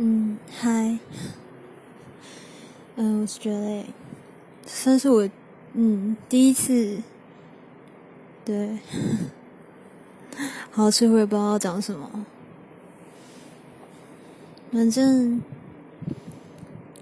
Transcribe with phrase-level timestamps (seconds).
[0.00, 0.96] 嗯，嗨，
[2.94, 3.84] 嗯，我是觉得，
[4.64, 5.28] 算是我，
[5.72, 7.02] 嗯，第一次，
[8.44, 8.78] 对，
[10.70, 12.24] 好，这我也不知道讲什么，
[14.70, 15.42] 反正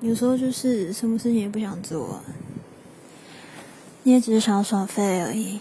[0.01, 2.23] 有时候就是什么事情也不想做，
[4.05, 5.61] 你也只是想要耍废而已，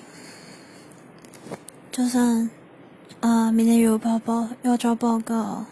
[1.92, 2.50] 就算
[3.20, 5.66] 啊，明天又有报报，要交报告。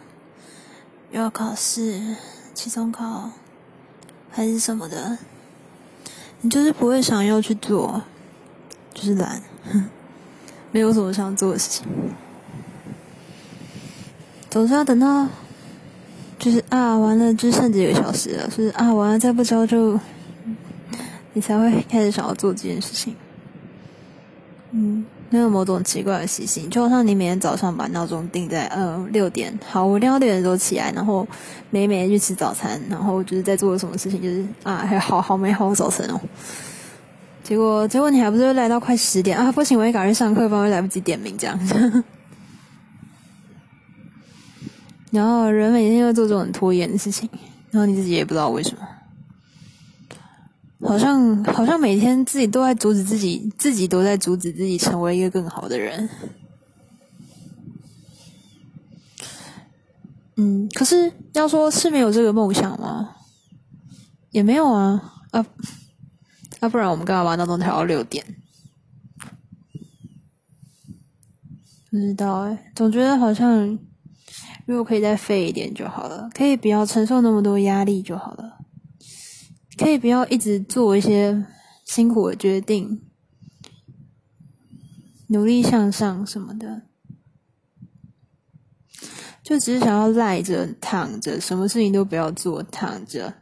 [1.14, 2.02] 又要考试，
[2.56, 3.30] 期中考
[4.32, 5.16] 还是什么的，
[6.42, 8.02] 你就是不会想要去做，
[8.96, 9.40] 就是懒，
[10.72, 11.86] 没有什么想做的事情，
[14.50, 15.28] 总是要等到，
[16.40, 20.00] 就是啊，完了就剩几个小时了，就是啊，完了再不交就，
[21.34, 23.16] 你才会开始想要做这件事情，
[24.72, 25.06] 嗯。
[25.34, 31.28] 没有某种奇怪的习性，就好像你每天早上把闹钟定在呃六点，好，我六点的时候起来，然后
[31.72, 36.22] 每每天去吃早餐，然后就是在做什么事情，就是啊，还好好美好的早晨哦。
[37.44, 39.52] 结果结果你还不是来到快十点啊？
[39.52, 41.60] 不行，我也赶去上课，不然会来不及点名这样。
[45.10, 47.28] 然后人每天要做这种拖延的事情，
[47.72, 48.88] 然后你自己也不知道为什么。
[50.86, 56.10] 好像好像每天自己都在阻止自己，自己都在阻止自己成为一个更好的人。
[60.36, 63.16] 嗯，可是要说是没有这个梦想吗？
[64.32, 65.46] 也没有啊啊
[66.60, 66.68] 啊！
[66.68, 68.26] 不然我们干嘛把闹钟调到六点？
[71.92, 73.78] 不知道哎，总觉得好像
[74.66, 78.63] 如果可以再废一点就好了，可以不要承受那么多压力就好了。
[79.78, 81.46] 可以不要一直做一些
[81.86, 83.02] 辛苦的决定，
[85.28, 86.84] 努力向上什么的，
[89.44, 93.34] 就只是想要赖着躺着，什么事情都不要做，躺着，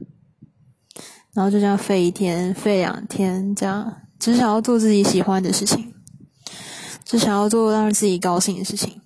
[1.34, 5.94] 然后就这样废一天、废两天，这样只想要做自己喜欢的事情，
[7.04, 9.02] 只想要做让自己高兴的事情。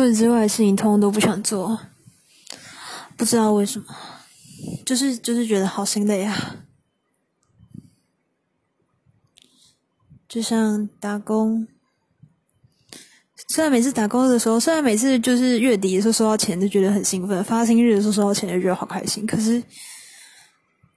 [0.00, 1.78] 除此之外的事情，通通都不想做，
[3.18, 3.84] 不知道为什么，
[4.86, 6.64] 就是就是觉得好心累啊！
[10.26, 11.68] 就像打工，
[13.48, 19.62] 虽然每次打工的时候，虽然每次就是月底的时候收到钱就觉得很兴奋，发薪日的时候收到钱就觉得好开心，可是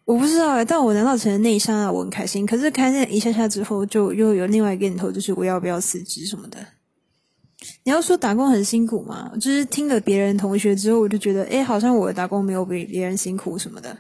[0.06, 6.66] 我不知道哎，但我拿到钱的那一刹那我很开心，可是开那一下下之后，就又有另外一个念头，就是我要不要辞职什么的。
[7.84, 9.32] 你要说打工很辛苦嘛？
[9.36, 13.98] 就是听了别人同学之后，我就觉得，哎，好像我的打工没有比别人辛苦什么的。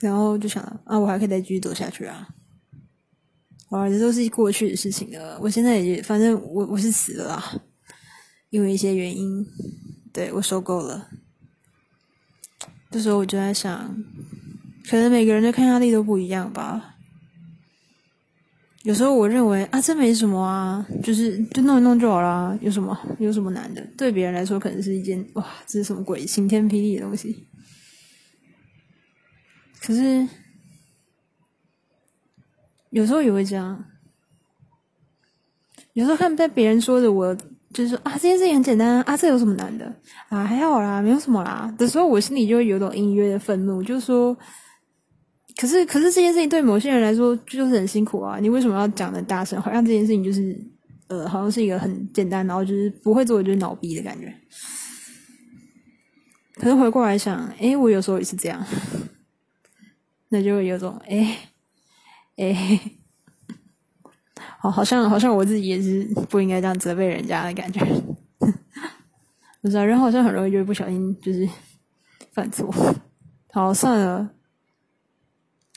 [0.00, 2.28] 然后就想，啊，我还可以再继续走下去啊！
[3.70, 5.38] 哇，这都是过去的事情了。
[5.40, 7.60] 我现在也，反正我我是死了啦，
[8.50, 9.46] 因为一些原因，
[10.12, 11.08] 对我受够了。
[12.90, 13.96] 这时候我就在想，
[14.88, 16.93] 可能每个人的抗压力都不一样吧。
[18.84, 23.82] 有时候我认为啊，这没什么啊，就是就弄一弄就好啦，有什么有什么难的？
[23.96, 27.48] 对别人来说，可能是一件哇，这是什么鬼晴天霹雳的东西。
[29.80, 30.28] 可是
[32.90, 33.82] 有时候也会这样，
[35.94, 37.34] 有时候看被别人说的，我
[37.72, 39.90] 就是说啊，这件事情很简单啊，这有什么难的
[40.28, 40.44] 啊？
[40.44, 41.74] 还好啦，没有什么啦。
[41.78, 44.36] 的时候，我心里就会有种隐约的愤怒，就是说。
[45.56, 48.38] 可是，可是这件事情对某些人来说就是很辛苦啊！
[48.40, 49.60] 你为什么要讲的大声？
[49.62, 50.58] 好像这件事情就是，
[51.06, 54.34] 呃，好像是一个很简单，然后就是不会做就是脑逼的感觉。
[56.56, 58.64] 可是回过来想，哎，我有时候也是这样，
[60.30, 61.36] 那就有种哎
[62.36, 62.80] 哎，
[64.58, 67.80] 好，好像好像我自己也是不应该这样责备人家的感觉。
[69.62, 71.48] 不知道人好像很容易就会不小心就是
[72.32, 72.74] 犯错。
[73.52, 74.30] 好，算了。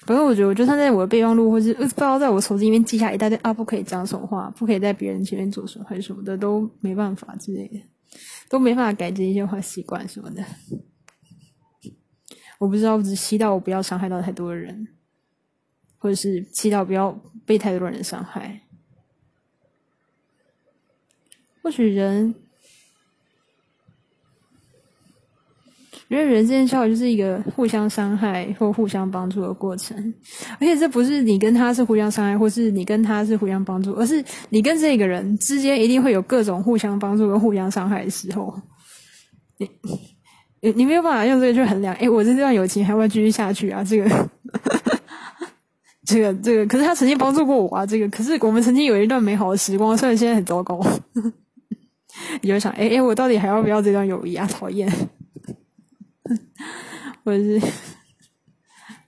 [0.07, 7.81] 反正我觉得，我就算在我的备忘录，或是不知道在我手机里面记下一大堆啊，不可以讲什么话，不可以在别人前面做什么，还是什么的，都没办法之类的，
[8.49, 10.41] 都没办法改这一些坏习惯什么的。
[12.57, 14.87] 我不知道，我只祈祷我不要伤害到太多的人，
[15.97, 17.11] 或者是祈祷不要
[17.45, 18.61] 被太多人伤害。
[21.61, 22.33] 或许人。
[26.09, 30.13] 因为人之间交往就是一个互相伤害或互相帮助的过程，
[30.53, 38.53] 而且这不是你跟他是互相伤害，或是你跟他是互相帮助，而是你跟这个人之间一定会有各种互相帮助跟互相伤害的时候。
[39.57, 39.69] 你
[40.61, 43.83] 你你没有办法用这个去衡量，哎，我这段友情还会继续下去啊？
[43.83, 44.29] 这个
[46.05, 50.79] 这个这个，可是他曾经帮助过我啊，这个可是我们曾经有一段美好的时光，虽然现在很糟糕。
[52.41, 54.47] 你就想，哎哎，我到底还要不要这段友谊啊？
[54.47, 54.91] 讨厌，
[57.27, 57.59] 或者是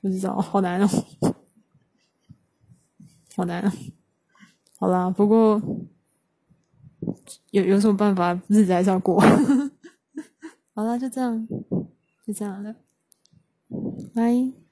[0.02, 0.88] 不知道，好难哦，
[3.34, 3.64] 好难。
[3.66, 3.72] 哦
[4.78, 5.62] 好啦，不过
[7.52, 8.34] 有有什么办法？
[8.50, 9.22] 日子还是要过。
[10.76, 11.48] 好啦，就这样，
[12.26, 12.76] 就这样了，
[14.14, 14.69] 拜。